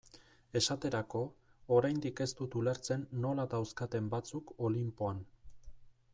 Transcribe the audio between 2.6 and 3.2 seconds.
ulertzen